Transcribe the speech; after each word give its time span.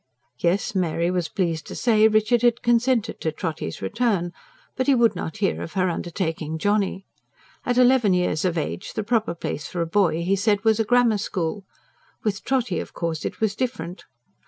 Yes, 0.39 0.73
Mary 0.73 1.11
was 1.11 1.27
pleased 1.29 1.67
to 1.67 1.75
say 1.75 2.07
Richard 2.07 2.41
had 2.41 2.63
consented 2.63 3.21
to 3.21 3.31
Trotty's 3.31 3.83
return; 3.83 4.33
but 4.75 4.87
he 4.87 4.95
would 4.95 5.15
not 5.15 5.37
hear 5.37 5.61
of 5.61 5.73
her 5.73 5.91
undertaking 5.91 6.57
Johnny. 6.57 7.05
At 7.67 7.77
eleven 7.77 8.11
years 8.15 8.43
of 8.43 8.57
age 8.57 8.93
the 8.93 9.03
proper 9.03 9.35
place 9.35 9.67
for 9.67 9.79
a 9.79 9.85
boy, 9.85 10.23
he 10.23 10.35
said, 10.35 10.63
was 10.63 10.79
a 10.79 10.85
Grammar 10.85 11.19
School. 11.19 11.65
With 12.23 12.43
Trotty, 12.43 12.79
of 12.79 12.93
course, 12.93 13.25
it 13.25 13.39
was 13.39 13.55
different. 13.55 14.05